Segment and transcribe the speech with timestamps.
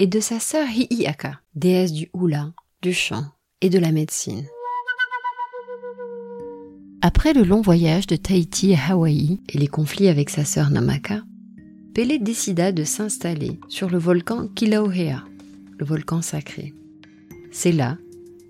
[0.00, 3.26] et de sa sœur Hi'iaka, déesse du hula, du chant
[3.60, 4.46] et de la médecine.
[7.02, 11.22] Après le long voyage de Tahiti à Hawaï et les conflits avec sa sœur Namaka,
[11.94, 15.22] Pélé décida de s'installer sur le volcan Kilauea,
[15.78, 16.72] le volcan sacré.
[17.50, 17.98] C'est là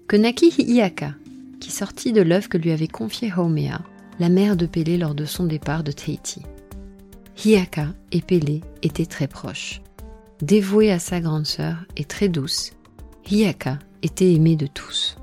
[0.06, 1.14] que naquit Hi'iaka,
[1.60, 3.80] qui sortit de l'œuf que lui avait confié Haumea,
[4.20, 6.42] la mère de Pélé lors de son départ de Tahiti.
[7.44, 9.80] Hiaka et Pélé étaient très proches.
[10.42, 12.72] Dévouée à sa grande sœur et très douce,
[13.30, 15.16] Hiaka était aimée de tous.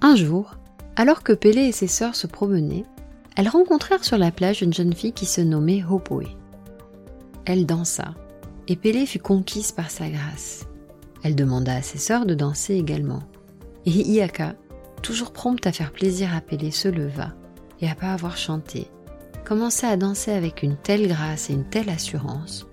[0.00, 0.56] Un jour,
[0.96, 2.86] alors que Pélé et ses sœurs se promenaient,
[3.36, 6.24] elles rencontrèrent sur la plage une jeune fille qui se nommait Hopoe.
[7.44, 8.14] Elle dansa,
[8.66, 10.66] et Pélé fut conquise par sa grâce.
[11.22, 13.22] Elle demanda à ses sœurs de danser également.
[13.84, 14.54] Et Hiaka,
[15.02, 17.34] toujours prompte à faire plaisir à Pélé, se leva,
[17.82, 18.88] et après avoir chanté,
[19.48, 22.66] commença à danser avec une telle grâce et une telle assurance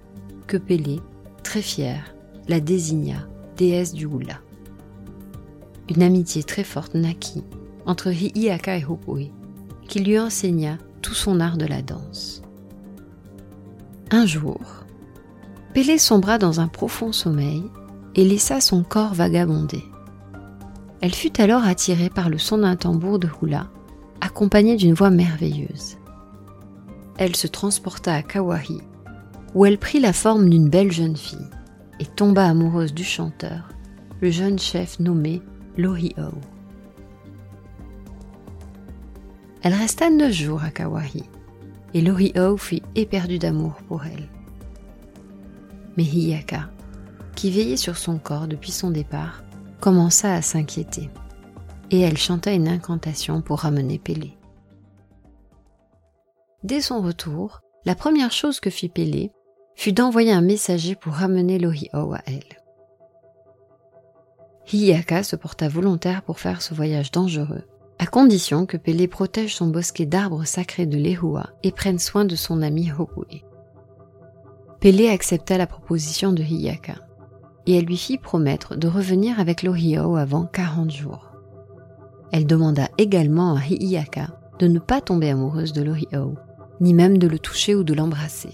[0.45, 0.99] que Pélé,
[1.41, 2.13] très fier,
[2.49, 4.41] la désigna déesse du hula.
[5.87, 7.45] Une amitié très forte naquit
[7.85, 9.31] entre Hi'iaka et Hopoe,
[9.87, 12.41] qui lui enseigna tout son art de la danse.
[14.11, 14.59] Un jour,
[15.73, 17.63] Pélé sombra dans un profond sommeil
[18.15, 19.85] et laissa son corps vagabonder.
[20.99, 23.69] Elle fut alors attirée par le son d'un tambour de hula,
[24.19, 25.95] accompagné d'une voix merveilleuse
[27.17, 28.81] elle se transporta à Kawahi,
[29.53, 31.49] où elle prit la forme d'une belle jeune fille
[31.99, 33.69] et tomba amoureuse du chanteur,
[34.21, 35.41] le jeune chef nommé
[35.77, 36.31] Lohio.
[39.61, 41.23] Elle resta neuf jours à Kawahi,
[41.93, 44.27] et Lohio fut éperdu d'amour pour elle.
[45.97, 46.69] Mais Hiyaka,
[47.35, 49.43] qui veillait sur son corps depuis son départ,
[49.79, 51.09] commença à s'inquiéter,
[51.91, 54.34] et elle chanta une incantation pour ramener Pélé.
[56.65, 59.31] Dès son retour, la première chose que fit Pélé
[59.75, 62.57] fut d'envoyer un messager pour ramener Lohio à elle.
[64.73, 67.61] Hiaka se porta volontaire pour faire ce voyage dangereux,
[67.99, 72.35] à condition que Pélé protège son bosquet d'arbres sacrés de Lehua et prenne soin de
[72.35, 73.43] son ami Hopoe.
[74.79, 76.95] Pélé accepta la proposition de Hiaka,
[77.67, 81.31] et elle lui fit promettre de revenir avec Lohio avant 40 jours.
[82.31, 86.35] Elle demanda également à Hiaka de ne pas tomber amoureuse de Lohio,
[86.79, 88.51] ni même de le toucher ou de l'embrasser.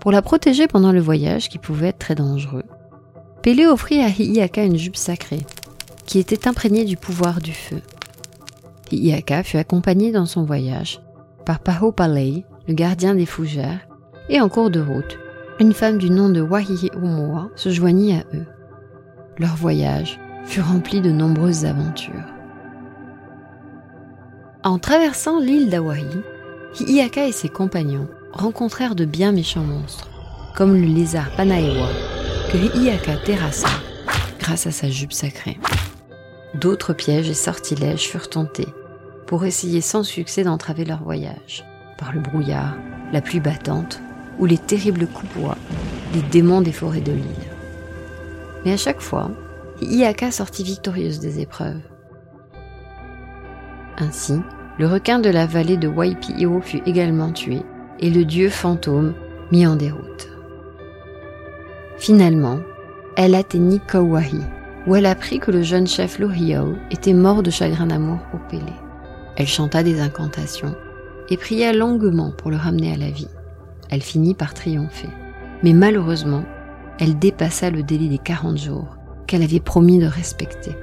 [0.00, 2.64] Pour la protéger pendant le voyage, qui pouvait être très dangereux,
[3.42, 5.46] Pélé offrit à Hi'iaka une jupe sacrée,
[6.04, 7.80] qui était imprégnée du pouvoir du feu.
[8.90, 11.00] Hi'iaka fut accompagnée dans son voyage
[11.46, 13.88] par Paho Palei, le gardien des fougères,
[14.28, 15.18] et en cours de route,
[15.58, 18.46] une femme du nom de Wahihi Umoa se joignit à eux.
[19.38, 22.39] Leur voyage fut rempli de nombreuses aventures.
[24.62, 26.04] En traversant l'île d'Hawaï,
[26.78, 30.10] Hi'iaka et ses compagnons rencontrèrent de bien méchants monstres,
[30.54, 31.88] comme le lézard Panaewa,
[32.52, 33.70] que Hi'iaka terrassa
[34.38, 35.58] grâce à sa jupe sacrée.
[36.52, 38.68] D'autres pièges et sortilèges furent tentés
[39.26, 41.64] pour essayer sans succès d'entraver leur voyage,
[41.96, 42.76] par le brouillard,
[43.14, 44.02] la pluie battante
[44.38, 45.56] ou les terribles coups-bois,
[46.12, 47.24] les démons des forêts de l'île.
[48.66, 49.30] Mais à chaque fois,
[49.80, 51.80] Hi'iaka sortit victorieuse des épreuves.
[54.00, 54.40] Ainsi,
[54.78, 57.62] le requin de la vallée de Waipio fut également tué
[57.98, 59.12] et le dieu fantôme
[59.52, 60.28] mis en déroute.
[61.98, 62.60] Finalement,
[63.16, 64.30] elle atteignit Kauai,
[64.86, 68.72] où elle apprit que le jeune chef Lohio était mort de chagrin d'amour pour Pélé.
[69.36, 70.74] Elle chanta des incantations
[71.28, 73.28] et pria longuement pour le ramener à la vie.
[73.90, 75.10] Elle finit par triompher.
[75.62, 76.44] Mais malheureusement,
[76.98, 78.96] elle dépassa le délai des 40 jours
[79.26, 80.74] qu'elle avait promis de respecter.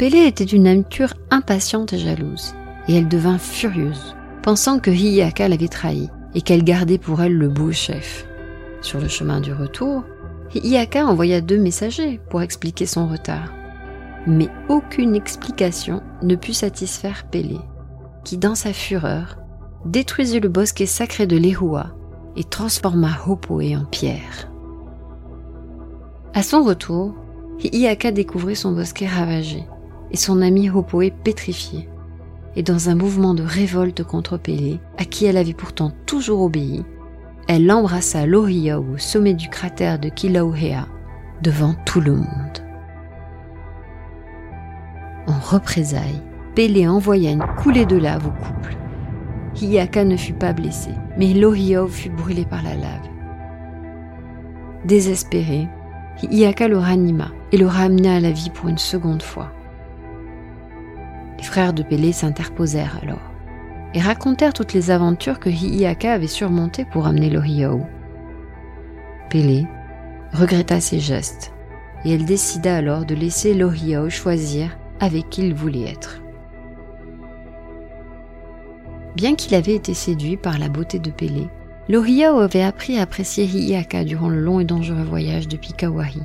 [0.00, 2.54] Pélé était une nature impatiente et jalouse,
[2.88, 7.50] et elle devint furieuse, pensant que Hi'iaka l'avait trahie et qu'elle gardait pour elle le
[7.50, 8.26] beau chef.
[8.80, 10.04] Sur le chemin du retour,
[10.54, 13.52] Hi'iaka envoya deux messagers pour expliquer son retard.
[14.26, 17.58] Mais aucune explication ne put satisfaire Pélé,
[18.24, 19.36] qui dans sa fureur
[19.84, 21.88] détruisit le bosquet sacré de Lehua
[22.36, 24.50] et transforma Hopoe en pierre.
[26.32, 27.14] À son retour,
[27.62, 29.66] Hi'iaka découvrit son bosquet ravagé
[30.10, 31.88] et son ami Hopoe pétrifié.
[32.56, 36.84] et dans un mouvement de révolte contre Pélé, à qui elle avait pourtant toujours obéi,
[37.46, 40.86] elle embrassa Lohiau au sommet du cratère de Kilauea,
[41.42, 42.26] devant tout le monde.
[45.26, 46.22] En représailles,
[46.54, 48.76] Pélé envoya une coulée de lave au couple.
[49.54, 53.08] Hiaka ne fut pas blessé, mais Lohiau fut brûlé par la lave.
[54.84, 55.68] Désespéré,
[56.22, 59.52] Hiaka le ranima et le ramena à la vie pour une seconde fois.
[61.40, 63.32] Les frères de Pélé s'interposèrent alors
[63.94, 67.80] et racontèrent toutes les aventures que Hiaka avait surmontées pour amener Lohiau.
[69.30, 69.66] Pélé
[70.34, 71.54] regretta ses gestes
[72.04, 76.20] et elle décida alors de laisser Lohiau choisir avec qui il voulait être.
[79.16, 81.48] Bien qu'il avait été séduit par la beauté de Pélé,
[81.88, 86.20] Lohiau avait appris à apprécier Hiaka durant le long et dangereux voyage depuis Kawahi.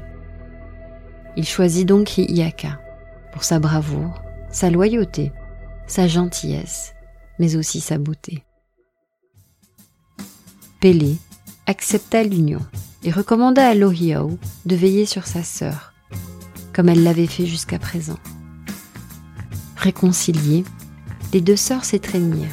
[1.38, 2.80] Il choisit donc Hiaka
[3.32, 4.25] pour sa bravoure,
[4.56, 5.34] sa loyauté,
[5.86, 6.94] sa gentillesse,
[7.40, 8.46] mais aussi sa beauté.
[10.80, 11.18] Pélé
[11.68, 12.62] accepta l'union
[13.04, 15.94] et recommanda à Lohiau de veiller sur sa sœur,
[16.72, 18.18] comme elle l'avait fait jusqu'à présent.
[19.76, 20.64] Réconciliées,
[21.34, 22.48] les deux sœurs s'étreignirent.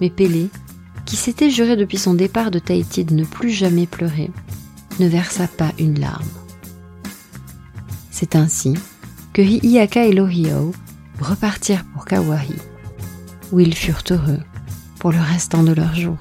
[0.00, 0.48] Mais Pélé,
[1.04, 4.30] qui s'était juré depuis son départ de Tahiti de ne plus jamais pleurer,
[5.00, 6.24] ne versa pas une larme.
[8.10, 8.72] C'est ainsi
[9.34, 10.72] que Hiiaka et Lohiau
[11.20, 12.48] repartirent pour Kauai,
[13.52, 14.40] où ils furent heureux
[14.98, 16.18] pour le restant de leur jour.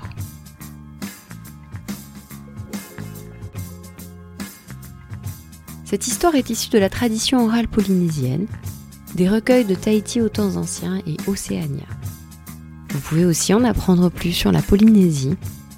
[5.85, 8.47] Cette histoire est issue de la tradition orale polynésienne,
[9.15, 11.85] des recueils de Tahiti aux temps anciens et Océania.
[12.89, 15.35] Vous pouvez aussi en apprendre plus sur la Polynésie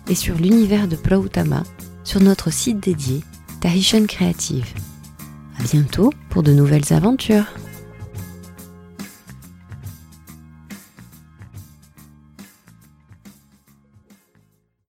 [0.08, 1.64] et sur l'univers de Plautama
[2.04, 3.24] sur notre site dédié
[3.62, 4.74] Tahitian Creative.
[5.60, 7.48] À bientôt pour de nouvelles aventures.